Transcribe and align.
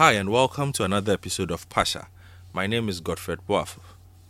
Hi, 0.00 0.12
and 0.12 0.30
welcome 0.30 0.72
to 0.72 0.84
another 0.84 1.12
episode 1.12 1.50
of 1.50 1.68
Pasha. 1.68 2.08
My 2.54 2.66
name 2.66 2.88
is 2.88 3.02
Godfred 3.02 3.40
Boafo. 3.46 3.80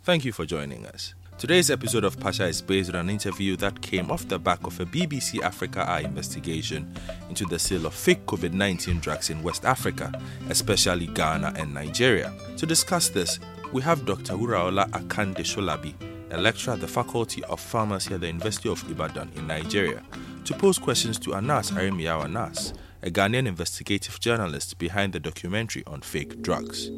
Thank 0.03 0.25
you 0.25 0.33
for 0.33 0.45
joining 0.45 0.85
us. 0.85 1.13
Today's 1.37 1.71
episode 1.71 2.03
of 2.03 2.19
Pasha 2.19 2.45
is 2.45 2.61
based 2.61 2.89
on 2.89 2.97
an 2.97 3.09
interview 3.09 3.55
that 3.55 3.81
came 3.81 4.11
off 4.11 4.27
the 4.27 4.37
back 4.37 4.67
of 4.67 4.77
a 4.81 4.85
BBC 4.85 5.41
Africa 5.41 5.89
Eye 5.89 6.01
investigation 6.01 6.93
into 7.29 7.45
the 7.45 7.57
sale 7.57 7.85
of 7.85 7.93
fake 7.93 8.25
COVID 8.25 8.51
19 8.51 8.99
drugs 8.99 9.29
in 9.29 9.41
West 9.43 9.63
Africa, 9.63 10.11
especially 10.49 11.07
Ghana 11.07 11.53
and 11.55 11.73
Nigeria. 11.73 12.33
To 12.57 12.65
discuss 12.65 13.07
this, 13.07 13.39
we 13.71 13.81
have 13.81 14.05
Dr. 14.05 14.33
Uraola 14.33 14.89
Akande 14.89 15.37
Sholabi, 15.37 15.93
a 16.31 16.37
lecturer 16.37 16.73
at 16.73 16.81
the 16.81 16.87
Faculty 16.89 17.45
of 17.45 17.61
Pharmacy 17.61 18.13
at 18.13 18.19
the 18.19 18.27
University 18.27 18.67
of 18.67 18.83
Ibadan 18.91 19.31
in 19.37 19.47
Nigeria, 19.47 20.03
to 20.43 20.53
pose 20.53 20.77
questions 20.77 21.17
to 21.19 21.33
Anas 21.33 21.71
Aremeyaw 21.71 22.25
Anas, 22.25 22.73
a 23.03 23.09
Ghanaian 23.09 23.47
investigative 23.47 24.19
journalist 24.19 24.77
behind 24.77 25.13
the 25.13 25.19
documentary 25.19 25.83
on 25.87 26.01
fake 26.01 26.41
drugs. 26.41 26.89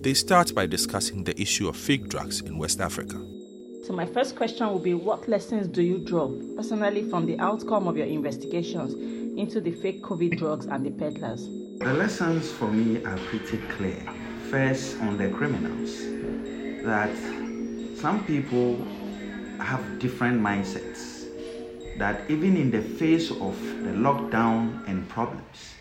They 0.00 0.14
start 0.14 0.54
by 0.54 0.66
discussing 0.66 1.24
the 1.24 1.38
issue 1.40 1.68
of 1.68 1.76
fake 1.76 2.08
drugs 2.08 2.40
in 2.40 2.56
West 2.56 2.80
Africa. 2.80 3.22
So, 3.84 3.92
my 3.92 4.06
first 4.06 4.36
question 4.36 4.66
will 4.68 4.78
be 4.78 4.94
What 4.94 5.28
lessons 5.28 5.68
do 5.68 5.82
you 5.82 5.98
draw 5.98 6.28
personally 6.56 7.08
from 7.10 7.26
the 7.26 7.38
outcome 7.38 7.86
of 7.86 7.96
your 7.98 8.06
investigations 8.06 8.94
into 9.38 9.60
the 9.60 9.72
fake 9.72 10.02
COVID 10.02 10.38
drugs 10.38 10.64
and 10.66 10.86
the 10.86 10.90
peddlers? 10.90 11.46
The 11.80 11.92
lessons 11.92 12.50
for 12.50 12.70
me 12.70 13.04
are 13.04 13.18
pretty 13.18 13.58
clear. 13.76 14.00
First, 14.50 14.98
on 15.00 15.18
the 15.18 15.28
criminals, 15.28 15.98
that 16.84 17.14
some 17.98 18.24
people 18.24 18.76
have 19.58 19.98
different 19.98 20.40
mindsets 20.40 21.13
that 21.96 22.22
even 22.28 22.56
in 22.56 22.70
the 22.70 22.82
face 22.82 23.30
of 23.30 23.58
the 23.82 23.90
lockdown 23.90 24.86
and 24.86 25.08
problems, 25.08 25.76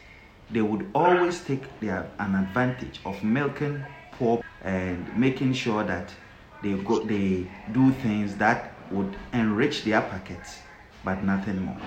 they 0.50 0.62
would 0.62 0.90
always 0.94 1.42
take 1.42 1.80
their, 1.80 2.10
an 2.20 2.36
advantage 2.36 3.00
of 3.06 3.24
milking 3.24 3.86
poor 4.12 4.42
and 4.62 5.16
making 5.16 5.54
sure 5.54 5.84
that 5.84 6.14
they 6.62 6.74
go, 6.74 7.04
they 7.04 7.48
do 7.72 7.92
things 7.92 8.38
that 8.38 8.74
would 8.92 9.18
enrich 9.34 9.84
their 9.84 10.02
pockets, 10.02 10.62
but 11.04 11.24
nothing 11.24 11.60
more. 11.60 11.78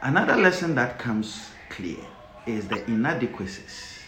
Another 0.00 0.36
lesson 0.36 0.74
that 0.76 0.98
comes 0.98 1.52
clear 1.68 2.04
is 2.46 2.68
the 2.68 2.88
inadequacies 2.88 4.06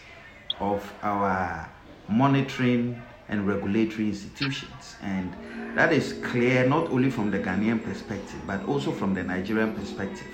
of 0.61 0.93
our 1.03 1.69
monitoring 2.09 3.03
and 3.29 3.47
regulatory 3.47 4.09
institutions. 4.09 4.97
And 5.03 5.35
that 5.77 5.93
is 5.93 6.15
clear 6.25 6.67
not 6.67 6.89
only 6.89 7.11
from 7.11 7.31
the 7.31 7.39
Ghanaian 7.39 7.83
perspective, 7.83 8.41
but 8.47 8.65
also 8.67 8.93
from 8.93 9.15
the 9.15 9.23
Nigerian 9.23 9.75
perspective. 9.75 10.27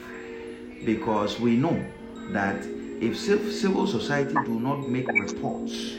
Because 0.85 1.41
we 1.41 1.57
know 1.57 1.85
that 2.33 2.65
if 3.01 3.19
civil 3.19 3.87
society 3.87 4.35
do 4.35 4.61
not 4.61 4.89
make 4.89 5.09
reports 5.09 5.95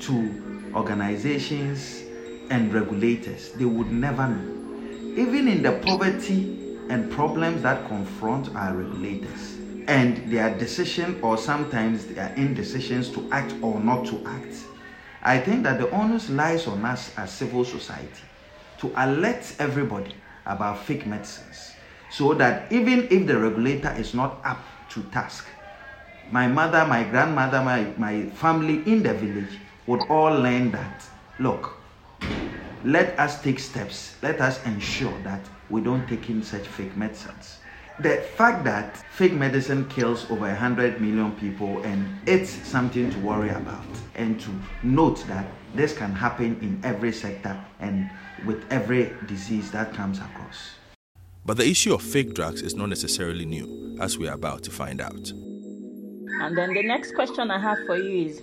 to 0.00 0.70
organizations 0.74 2.02
and 2.50 2.72
regulators, 2.72 3.52
they 3.52 3.64
would 3.64 3.90
never 3.90 4.28
know. 4.28 4.52
Even 5.20 5.48
in 5.48 5.62
the 5.62 5.72
poverty 5.84 6.58
and 6.90 7.10
problems 7.10 7.62
that 7.62 7.88
confront 7.88 8.54
our 8.54 8.76
regulators 8.76 9.56
and 9.88 10.30
their 10.30 10.56
decision 10.58 11.18
or 11.22 11.38
sometimes 11.38 12.06
their 12.06 12.32
indecisions 12.34 13.08
to 13.10 13.26
act 13.32 13.54
or 13.62 13.80
not 13.80 14.04
to 14.06 14.22
act, 14.26 14.54
I 15.26 15.40
think 15.40 15.64
that 15.64 15.80
the 15.80 15.90
onus 15.90 16.30
lies 16.30 16.68
on 16.68 16.84
us 16.84 17.12
as 17.18 17.32
civil 17.32 17.64
society 17.64 18.22
to 18.78 18.92
alert 18.96 19.56
everybody 19.58 20.14
about 20.46 20.84
fake 20.84 21.04
medicines 21.04 21.78
so 22.08 22.32
that 22.34 22.70
even 22.70 23.08
if 23.10 23.26
the 23.26 23.36
regulator 23.36 23.92
is 23.98 24.14
not 24.14 24.40
up 24.44 24.64
to 24.90 25.02
task, 25.10 25.48
my 26.30 26.46
mother, 26.46 26.86
my 26.86 27.02
grandmother, 27.02 27.60
my, 27.60 27.92
my 27.96 28.30
family 28.30 28.86
in 28.86 29.02
the 29.02 29.14
village 29.14 29.58
would 29.86 30.02
all 30.02 30.32
learn 30.32 30.70
that 30.70 31.04
look, 31.40 31.82
let 32.84 33.18
us 33.18 33.42
take 33.42 33.58
steps, 33.58 34.18
let 34.22 34.40
us 34.40 34.64
ensure 34.64 35.18
that 35.24 35.48
we 35.68 35.80
don't 35.80 36.06
take 36.06 36.30
in 36.30 36.40
such 36.40 36.68
fake 36.68 36.96
medicines 36.96 37.58
the 38.00 38.18
fact 38.36 38.64
that 38.64 38.96
fake 39.12 39.32
medicine 39.32 39.88
kills 39.88 40.30
over 40.30 40.46
100 40.46 41.00
million 41.00 41.32
people 41.36 41.82
and 41.82 42.06
it's 42.26 42.50
something 42.50 43.10
to 43.10 43.18
worry 43.20 43.48
about 43.48 43.86
and 44.14 44.38
to 44.40 44.50
note 44.82 45.24
that 45.28 45.46
this 45.74 45.96
can 45.96 46.12
happen 46.12 46.58
in 46.60 46.80
every 46.84 47.12
sector 47.12 47.58
and 47.80 48.10
with 48.44 48.62
every 48.70 49.12
disease 49.26 49.70
that 49.70 49.94
comes 49.94 50.18
across. 50.18 50.72
But 51.44 51.56
the 51.56 51.68
issue 51.68 51.94
of 51.94 52.02
fake 52.02 52.34
drugs 52.34 52.60
is 52.60 52.74
not 52.74 52.88
necessarily 52.88 53.46
new, 53.46 53.96
as 54.00 54.18
we 54.18 54.28
are 54.28 54.34
about 54.34 54.62
to 54.64 54.70
find 54.70 55.00
out. 55.00 55.30
And 56.42 56.58
then 56.58 56.74
the 56.74 56.82
next 56.82 57.14
question 57.14 57.50
I 57.50 57.58
have 57.58 57.78
for 57.86 57.96
you 57.96 58.28
is 58.28 58.42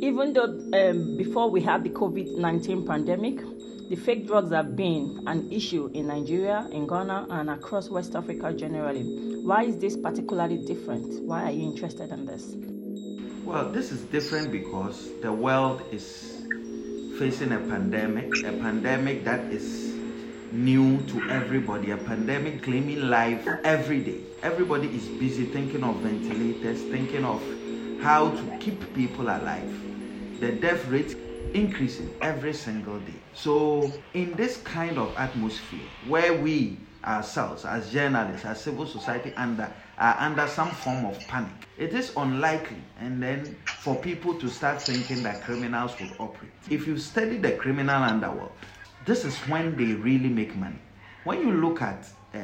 even 0.00 0.32
though 0.32 0.44
um, 0.72 1.16
before 1.16 1.50
we 1.50 1.60
had 1.60 1.84
the 1.84 1.90
COVID 1.90 2.38
19 2.38 2.86
pandemic, 2.86 3.40
the 3.88 3.96
fake 3.96 4.26
drugs 4.26 4.52
have 4.52 4.76
been 4.76 5.24
an 5.26 5.50
issue 5.50 5.90
in 5.94 6.08
Nigeria, 6.08 6.68
in 6.72 6.86
Ghana, 6.86 7.26
and 7.30 7.48
across 7.48 7.88
West 7.88 8.14
Africa 8.14 8.52
generally. 8.52 9.02
Why 9.42 9.62
is 9.62 9.78
this 9.78 9.96
particularly 9.96 10.58
different? 10.58 11.22
Why 11.24 11.44
are 11.44 11.50
you 11.50 11.62
interested 11.62 12.10
in 12.10 12.26
this? 12.26 12.54
Well, 13.46 13.70
this 13.70 13.90
is 13.90 14.02
different 14.02 14.52
because 14.52 15.08
the 15.22 15.32
world 15.32 15.80
is 15.90 16.42
facing 17.18 17.52
a 17.52 17.58
pandemic, 17.60 18.44
a 18.44 18.52
pandemic 18.52 19.24
that 19.24 19.40
is 19.50 19.94
new 20.52 21.00
to 21.06 21.30
everybody, 21.30 21.92
a 21.92 21.96
pandemic 21.96 22.62
claiming 22.62 23.08
life 23.08 23.46
every 23.64 24.00
day. 24.02 24.20
Everybody 24.42 24.88
is 24.88 25.08
busy 25.18 25.46
thinking 25.46 25.82
of 25.82 25.96
ventilators, 25.96 26.82
thinking 26.82 27.24
of 27.24 27.42
how 28.02 28.28
to 28.30 28.58
keep 28.58 28.94
people 28.94 29.24
alive. 29.24 29.72
The 30.40 30.52
death 30.52 30.86
rate 30.88 31.16
increasing 31.54 32.14
every 32.20 32.52
single 32.52 32.98
day. 33.00 33.20
So, 33.32 33.92
in 34.14 34.34
this 34.34 34.58
kind 34.58 34.98
of 34.98 35.16
atmosphere 35.16 35.88
where 36.06 36.34
we 36.34 36.78
ourselves, 37.04 37.64
as 37.64 37.90
journalists, 37.90 38.44
as 38.44 38.60
civil 38.60 38.86
society, 38.86 39.32
under 39.36 39.72
are 39.98 40.16
under 40.18 40.46
some 40.46 40.70
form 40.70 41.04
of 41.06 41.26
panic, 41.26 41.52
it 41.76 41.92
is 41.94 42.12
unlikely, 42.16 42.82
and 43.00 43.22
then 43.22 43.56
for 43.80 43.96
people 43.96 44.34
to 44.34 44.48
start 44.48 44.84
thinking 44.86 45.22
that 45.22 45.42
criminals 45.42 45.98
would 46.00 46.12
operate. 46.18 46.52
If 46.68 46.86
you 46.86 46.98
study 46.98 47.38
the 47.38 47.52
criminal 47.52 48.02
underworld, 48.02 48.52
this 49.06 49.24
is 49.24 49.38
when 49.48 49.76
they 49.76 49.94
really 49.94 50.28
make 50.28 50.54
money. 50.56 50.78
When 51.24 51.40
you 51.40 51.52
look 51.52 51.82
at 51.82 52.08
uh, 52.34 52.38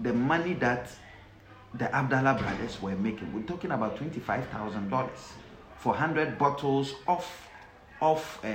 the 0.00 0.12
money 0.12 0.54
that 0.54 0.90
the 1.74 1.94
Abdallah 1.94 2.38
brothers 2.38 2.80
were 2.80 2.96
making, 2.96 3.32
we're 3.34 3.42
talking 3.42 3.72
about 3.72 3.96
twenty-five 3.96 4.46
thousand 4.48 4.88
dollars 4.90 5.32
for 5.78 5.94
hundred 5.94 6.38
bottles 6.38 6.94
of 7.08 7.26
of 8.00 8.40
uh, 8.44 8.48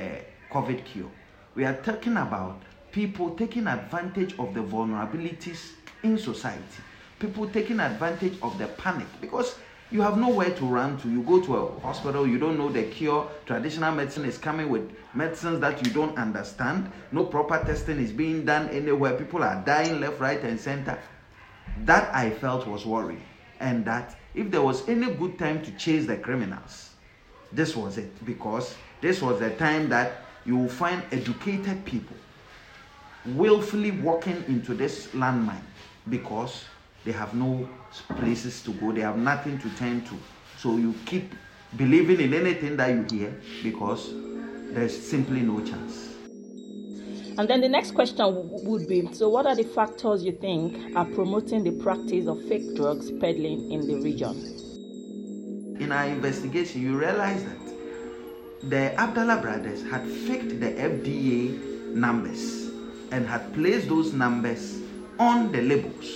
COVID 0.52 0.86
cure. 0.86 1.12
We 1.56 1.66
are 1.66 1.76
talking 1.76 2.18
about 2.18 2.62
people 2.92 3.32
taking 3.36 3.68
advantage 3.68 4.38
of 4.40 4.54
the 4.54 4.62
vulnerabilities 4.62 5.72
in 6.04 6.18
society, 6.18 6.82
people 7.20 7.48
taking 7.48 7.80
advantage 7.80 8.38
of 8.42 8.58
the 8.58 8.68
panic 8.68 9.08
because 9.20 9.56
you 9.92 10.02
have 10.02 10.18
nowhere 10.18 10.52
to 10.52 10.66
run 10.66 10.98
to. 11.00 11.10
You 11.10 11.22
go 11.24 11.42
to 11.42 11.58
a 11.58 11.80
hospital, 11.82 12.26
you 12.26 12.40
don't 12.40 12.58
know 12.58 12.70
the 12.72 12.84
cure. 12.84 13.30
Traditional 13.46 13.94
medicine 13.94 14.24
is 14.24 14.38
coming 14.38 14.70
with 14.70 14.90
medicines 15.14 15.60
that 15.60 15.86
you 15.86 15.92
don't 15.92 16.18
understand. 16.18 16.90
No 17.12 17.26
proper 17.26 17.62
testing 17.66 18.00
is 18.00 18.12
being 18.14 18.46
done 18.46 18.70
anywhere. 18.70 19.16
People 19.16 19.44
are 19.44 19.62
dying 19.66 20.00
left, 20.00 20.22
right, 20.22 20.42
and 20.42 20.58
center. 20.58 20.98
That 21.80 22.14
I 22.16 22.30
felt 22.30 22.68
was 22.68 22.86
worrying. 22.86 23.24
And 23.60 23.84
that 23.86 24.18
if 24.34 24.50
there 24.50 24.62
was 24.62 24.88
any 24.88 25.14
good 25.14 25.38
time 25.38 25.62
to 25.64 25.72
chase 25.72 26.08
the 26.08 26.16
criminals, 26.16 26.91
this 27.54 27.76
was 27.76 27.98
it. 27.98 28.26
Because 28.26 28.76
this 29.02 29.22
was 29.22 29.40
the 29.40 29.50
time 29.52 29.90
that 29.90 30.24
you 30.46 30.58
will 30.58 30.70
find 30.70 31.04
educated 31.12 31.86
people 31.86 32.16
willfully 33.26 33.92
walking 33.92 34.44
into 34.48 34.74
this 34.74 35.08
landmine 35.08 35.62
because 36.10 36.66
they 37.06 37.12
have 37.12 37.34
no 37.34 37.68
places 38.18 38.64
to 38.64 38.72
go, 38.74 38.92
they 38.92 39.02
have 39.02 39.18
nothing 39.18 39.60
to 39.60 39.70
turn 39.76 40.04
to. 40.06 40.16
So 40.58 40.78
you 40.78 40.94
keep 41.06 41.34
believing 41.78 42.20
in 42.20 42.34
anything 42.34 42.78
that 42.78 42.90
you 42.90 43.20
hear 43.20 43.36
because 43.64 44.12
there's 44.74 44.96
simply 44.96 45.42
no 45.42 45.60
chance. 45.66 46.08
And 47.38 47.50
then 47.50 47.62
the 47.62 47.70
next 47.70 47.92
question 47.92 48.50
would 48.66 48.88
be 48.88 49.12
so, 49.14 49.30
what 49.30 49.46
are 49.46 49.56
the 49.56 49.64
factors 49.64 50.24
you 50.24 50.34
think 50.34 50.96
are 50.96 51.06
promoting 51.06 51.64
the 51.64 51.72
practice 51.72 52.28
of 52.28 52.44
fake 52.48 52.76
drugs 52.76 53.10
peddling 53.12 53.72
in 53.72 53.88
the 53.88 53.96
region? 54.02 54.71
Our 55.92 56.06
investigation, 56.06 56.82
you 56.82 56.98
realize 56.98 57.44
that 57.44 58.70
the 58.70 58.94
Abdallah 59.00 59.42
brothers 59.42 59.84
had 59.84 60.08
faked 60.08 60.60
the 60.60 60.72
FDA 60.72 61.94
numbers 61.94 62.70
and 63.12 63.28
had 63.28 63.54
placed 63.54 63.90
those 63.90 64.14
numbers 64.14 64.80
on 65.20 65.52
the 65.52 65.62
labels, 65.62 66.10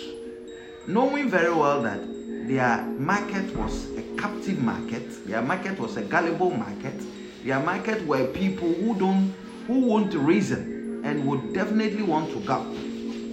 knowing 0.88 1.30
very 1.30 1.54
well 1.54 1.82
that 1.82 2.00
their 2.48 2.84
market 2.84 3.56
was 3.56 3.92
a 3.98 4.02
captive 4.18 4.60
market, 4.60 5.26
their 5.28 5.42
market 5.42 5.78
was 5.80 5.98
a 5.98 6.04
gullible 6.04 6.52
market, 6.52 7.02
their 7.44 7.60
market 7.60 8.06
were 8.08 8.28
people 8.28 8.74
who 8.74 8.98
don't 8.98 9.34
who 9.68 9.80
won't 9.80 10.14
reason 10.14 11.02
and 11.04 11.28
would 11.28 11.54
definitely 11.54 12.04
want 12.04 12.32
to 12.32 12.40
gulp 12.42 12.68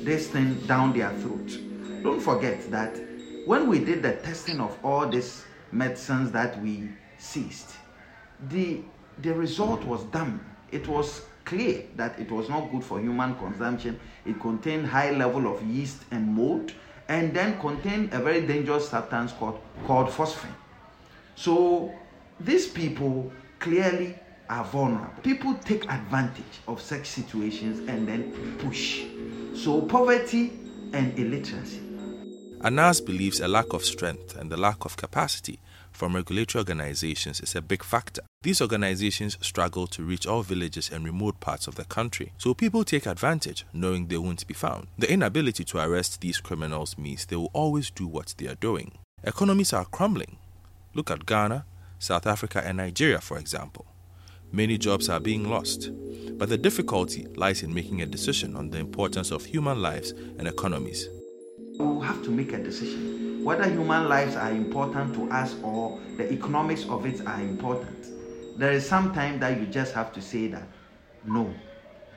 this 0.04 0.28
thing 0.28 0.54
down 0.66 0.92
their 0.92 1.10
throat. 1.18 1.58
Don't 2.02 2.20
forget 2.20 2.70
that 2.70 2.98
when 3.44 3.68
we 3.68 3.78
did 3.78 4.02
the 4.02 4.14
testing 4.16 4.60
of 4.60 4.76
all 4.82 5.06
these 5.06 5.44
medicines 5.72 6.30
that 6.32 6.60
we 6.62 6.88
seized, 7.18 7.72
the, 8.48 8.80
the 9.20 9.32
result 9.34 9.84
was 9.84 10.04
dumb. 10.04 10.44
It 10.70 10.86
was 10.88 11.22
clear 11.44 11.84
that 11.96 12.18
it 12.18 12.30
was 12.30 12.48
not 12.48 12.70
good 12.70 12.84
for 12.84 13.00
human 13.00 13.34
consumption. 13.36 13.98
It 14.24 14.40
contained 14.40 14.86
high 14.86 15.10
level 15.10 15.52
of 15.52 15.62
yeast 15.66 16.02
and 16.10 16.26
mold, 16.26 16.72
and 17.08 17.34
then 17.34 17.60
contained 17.60 18.12
a 18.14 18.18
very 18.20 18.46
dangerous 18.46 18.88
substance 18.88 19.32
called, 19.32 19.60
called 19.86 20.08
phosphine. 20.08 20.54
So 21.34 21.92
these 22.40 22.66
people 22.66 23.32
clearly 23.58 24.18
are 24.48 24.64
vulnerable. 24.64 25.22
People 25.22 25.54
take 25.54 25.84
advantage 25.90 26.60
of 26.68 26.80
such 26.80 27.06
situations 27.06 27.88
and 27.88 28.06
then 28.06 28.56
push. 28.58 29.04
So 29.54 29.82
poverty 29.82 30.58
and 30.92 31.18
illiteracy. 31.18 31.81
Anas 32.64 33.00
believes 33.00 33.40
a 33.40 33.48
lack 33.48 33.72
of 33.72 33.84
strength 33.84 34.36
and 34.36 34.48
the 34.48 34.56
lack 34.56 34.84
of 34.84 34.96
capacity 34.96 35.58
from 35.90 36.14
regulatory 36.14 36.60
organizations 36.60 37.40
is 37.40 37.56
a 37.56 37.60
big 37.60 37.82
factor. 37.82 38.22
These 38.42 38.60
organizations 38.60 39.36
struggle 39.40 39.88
to 39.88 40.04
reach 40.04 40.28
all 40.28 40.42
villages 40.42 40.88
and 40.88 41.04
remote 41.04 41.40
parts 41.40 41.66
of 41.66 41.74
the 41.74 41.84
country, 41.84 42.32
so 42.38 42.54
people 42.54 42.84
take 42.84 43.06
advantage 43.06 43.66
knowing 43.72 44.06
they 44.06 44.16
won't 44.16 44.46
be 44.46 44.54
found. 44.54 44.86
The 44.96 45.12
inability 45.12 45.64
to 45.64 45.78
arrest 45.78 46.20
these 46.20 46.40
criminals 46.40 46.96
means 46.96 47.26
they 47.26 47.36
will 47.36 47.50
always 47.52 47.90
do 47.90 48.06
what 48.06 48.34
they 48.38 48.46
are 48.46 48.54
doing. 48.54 48.92
Economies 49.24 49.72
are 49.72 49.84
crumbling. 49.84 50.38
Look 50.94 51.10
at 51.10 51.26
Ghana, 51.26 51.66
South 51.98 52.28
Africa, 52.28 52.62
and 52.64 52.76
Nigeria, 52.76 53.20
for 53.20 53.38
example. 53.38 53.86
Many 54.52 54.78
jobs 54.78 55.08
are 55.08 55.20
being 55.20 55.48
lost, 55.48 55.90
but 56.38 56.48
the 56.48 56.58
difficulty 56.58 57.26
lies 57.34 57.62
in 57.62 57.74
making 57.74 58.02
a 58.02 58.06
decision 58.06 58.54
on 58.54 58.70
the 58.70 58.78
importance 58.78 59.32
of 59.32 59.46
human 59.46 59.82
lives 59.82 60.10
and 60.10 60.46
economies. 60.46 61.08
We 61.78 62.06
have 62.06 62.22
to 62.24 62.30
make 62.30 62.52
a 62.52 62.58
decision 62.58 63.44
whether 63.44 63.68
human 63.68 64.08
lives 64.08 64.36
are 64.36 64.52
important 64.52 65.14
to 65.14 65.28
us 65.30 65.56
or 65.64 65.98
the 66.16 66.32
economics 66.32 66.84
of 66.84 67.04
it 67.06 67.26
are 67.26 67.40
important. 67.40 68.06
There 68.56 68.72
is 68.72 68.88
some 68.88 69.12
time 69.12 69.40
that 69.40 69.58
you 69.58 69.66
just 69.66 69.94
have 69.94 70.12
to 70.12 70.22
say 70.22 70.46
that 70.48 70.68
no, 71.24 71.52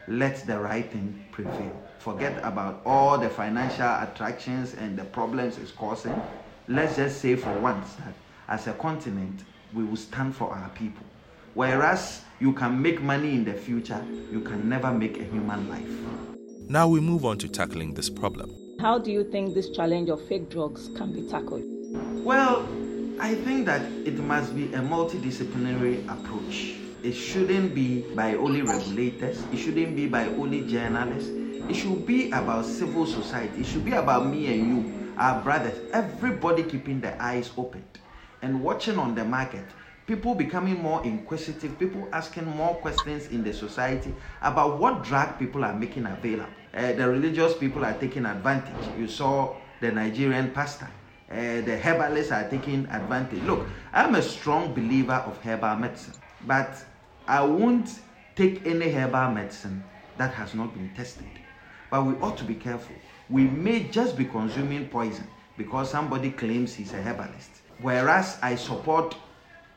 let 0.08 0.46
the 0.46 0.60
right 0.60 0.90
thing 0.92 1.26
prevail. 1.32 1.82
Forget 1.98 2.38
about 2.44 2.82
all 2.86 3.18
the 3.18 3.30
financial 3.30 3.88
attractions 3.88 4.76
and 4.76 4.98
the 4.98 5.06
problems 5.06 5.58
it's 5.58 5.72
causing. 5.72 6.22
Let's 6.68 6.96
just 6.96 7.22
say 7.22 7.36
for 7.36 7.58
once 7.60 7.94
that 7.96 8.14
as 8.48 8.68
a 8.68 8.74
continent, 8.74 9.42
we 9.74 9.84
will 9.84 9.96
stand 9.96 10.36
for 10.36 10.52
our 10.52 10.70
people. 10.70 11.06
Whereas 11.56 12.22
you 12.40 12.54
can 12.54 12.80
make 12.80 13.02
money 13.02 13.34
in 13.34 13.46
the 13.46 13.54
future, 13.54 14.04
you 14.32 14.42
can 14.42 14.70
never 14.70 14.92
make 14.92 15.20
a 15.20 15.24
human 15.24 15.70
life. 15.70 15.90
Now 16.68 16.88
we 16.88 17.00
move 17.00 17.26
on 17.26 17.38
to 17.40 17.48
tackling 17.48 17.94
this 17.94 18.10
problem. 18.10 18.65
How 18.80 19.00
do 19.00 19.10
you 19.10 19.24
think 19.24 19.54
this 19.54 19.70
challenge 19.70 20.10
of 20.10 20.22
fake 20.28 20.50
drugs 20.50 20.90
can 20.98 21.14
be 21.14 21.22
tackled? 21.30 21.64
Well, 22.26 22.68
I 23.20 23.34
think 23.34 23.66
that 23.68 23.82
it 24.06 24.20
must 24.20 24.54
be 24.54 24.66
a 24.74 24.80
multidisciplinary 24.80 26.04
approach. 26.12 26.76
It 27.02 27.14
shouldn't 27.14 27.74
be 27.74 28.02
by 28.14 28.36
only 28.36 28.62
regulators, 28.62 29.42
it 29.54 29.58
shouldn't 29.58 29.96
be 29.96 30.08
by 30.08 30.28
only 30.28 30.68
journalists. 30.68 31.30
It 31.30 31.74
should 31.74 32.06
be 32.06 32.30
about 32.32 32.66
civil 32.66 33.06
society. 33.06 33.62
It 33.62 33.66
should 33.66 33.86
be 33.86 33.94
about 33.94 34.28
me 34.28 34.54
and 34.54 34.68
you, 34.68 35.14
our 35.18 35.42
brothers, 35.42 35.80
everybody 35.94 36.64
keeping 36.64 37.00
their 37.00 37.18
eyes 37.20 37.52
open 37.58 37.84
and 38.42 38.62
watching 38.62 39.00
on 39.00 39.16
the 39.16 39.24
market 39.24 39.66
people 40.08 40.36
becoming 40.36 40.82
more 40.82 41.04
inquisitive, 41.04 41.78
people 41.80 42.08
asking 42.12 42.46
more 42.46 42.76
questions 42.76 43.28
in 43.28 43.44
the 43.44 43.54
society 43.54 44.14
about 44.42 44.80
what 44.80 45.04
drug 45.04 45.38
people 45.40 45.64
are 45.64 45.74
making 45.74 46.06
available. 46.06 46.50
Uh, 46.74 46.92
the 46.94 47.08
religious 47.08 47.56
people 47.58 47.84
are 47.84 47.94
taking 47.94 48.26
advantage. 48.26 48.74
You 48.98 49.08
saw 49.08 49.56
the 49.82 49.92
Nigerian 49.92 50.52
pastor. 50.52 50.88
Uh, 51.32 51.62
the 51.62 51.78
herbalists 51.78 52.32
are 52.32 52.48
taking 52.50 52.86
advantage. 52.88 53.42
Look, 53.44 53.68
I'm 53.94 54.14
a 54.16 54.22
strong 54.22 54.74
believer 54.74 55.14
of 55.26 55.38
herbal 55.42 55.78
medicine, 55.78 56.14
but 56.46 56.78
I 57.28 57.44
won't 57.44 57.90
take 58.36 58.66
any 58.68 58.92
herbal 58.92 59.32
medicine 59.32 59.84
that 60.18 60.34
has 60.34 60.54
not 60.54 60.74
been 60.74 60.92
tested. 60.96 61.26
But 61.90 62.04
we 62.06 62.14
ought 62.16 62.38
to 62.38 62.44
be 62.44 62.56
careful. 62.56 62.96
We 63.30 63.46
may 63.46 63.86
just 63.86 64.18
be 64.18 64.26
consuming 64.26 64.88
poison 64.90 65.28
because 65.58 65.90
somebody 65.90 66.30
claims 66.30 66.76
he's 66.76 66.94
a 66.94 67.02
herbalist. 67.02 67.50
Whereas 67.82 68.38
I 68.42 68.56
support 68.56 69.16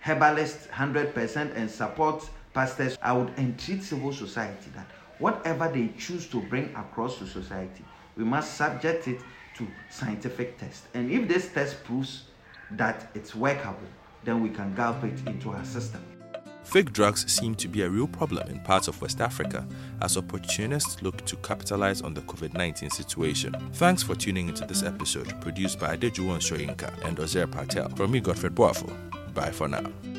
herbalist 0.01 0.69
100% 0.71 1.55
and 1.57 1.71
support 1.71 2.29
pastors, 2.55 2.99
I 3.03 3.13
would 3.13 3.33
entreat 3.39 3.83
civil 3.83 4.13
society 4.13 4.71
that 4.75 4.87
whatever 5.19 5.69
they 5.69 5.93
choose 5.99 6.27
to 6.29 6.41
bring 6.43 6.75
across 6.75 7.19
to 7.19 7.27
society, 7.27 7.85
we 8.17 8.25
must 8.25 8.55
subject 8.55 9.09
it 9.09 9.21
to 9.57 9.67
scientific 9.91 10.59
test. 10.59 10.85
And 10.95 11.11
if 11.11 11.29
this 11.29 11.53
test 11.53 11.83
proves 11.85 12.25
that 12.73 13.11
it's 13.15 13.35
workable, 13.35 13.89
then 14.25 14.43
we 14.43 14.51
can 14.51 14.75
gulp 14.75 15.05
it 15.05 15.27
into 15.27 15.51
our 15.51 15.65
system. 15.65 16.03
Fake 16.65 16.93
drugs 16.93 17.33
seem 17.33 17.55
to 17.55 17.67
be 17.67 17.81
a 17.81 17.89
real 17.89 18.07
problem 18.07 18.47
in 18.51 18.61
parts 18.61 18.89
of 18.89 19.01
West 19.01 19.23
Africa 19.23 19.67
as 20.03 20.19
opportunists 20.19 21.01
look 21.03 21.25
to 21.25 21.35
capitalize 21.37 22.03
on 22.03 22.13
the 22.13 22.21
COVID 22.23 22.53
19 22.53 22.91
situation. 22.91 23.55
Thanks 23.75 24.03
for 24.03 24.15
tuning 24.15 24.49
into 24.49 24.67
this 24.67 24.83
episode, 24.83 25.41
produced 25.41 25.79
by 25.79 25.97
Adejuwon 25.97 26.41
Shoyinka 26.41 27.07
and 27.07 27.19
Ozer 27.21 27.47
Patel. 27.47 27.89
From 27.91 28.11
me, 28.11 28.21
Godfred 28.21 28.55
Boafo. 28.55 29.18
Bye 29.39 29.53
for 29.53 29.69
now. 29.69 30.18